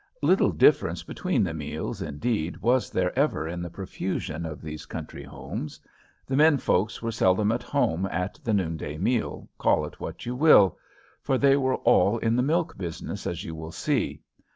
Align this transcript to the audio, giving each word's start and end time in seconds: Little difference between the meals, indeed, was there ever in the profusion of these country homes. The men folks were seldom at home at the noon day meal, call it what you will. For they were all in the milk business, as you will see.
Little 0.23 0.51
difference 0.51 1.03
between 1.03 1.43
the 1.43 1.53
meals, 1.53 2.01
indeed, 2.01 2.57
was 2.57 2.89
there 2.89 3.13
ever 3.15 3.47
in 3.47 3.61
the 3.61 3.69
profusion 3.69 4.47
of 4.47 4.59
these 4.59 4.87
country 4.87 5.21
homes. 5.21 5.79
The 6.25 6.35
men 6.35 6.57
folks 6.57 7.03
were 7.03 7.11
seldom 7.11 7.51
at 7.51 7.61
home 7.61 8.07
at 8.07 8.39
the 8.43 8.51
noon 8.55 8.77
day 8.77 8.97
meal, 8.97 9.47
call 9.59 9.85
it 9.85 9.99
what 9.99 10.25
you 10.25 10.35
will. 10.35 10.79
For 11.21 11.37
they 11.37 11.55
were 11.55 11.75
all 11.75 12.17
in 12.17 12.35
the 12.35 12.41
milk 12.41 12.75
business, 12.79 13.27
as 13.27 13.43
you 13.43 13.53
will 13.53 13.71
see. 13.71 14.21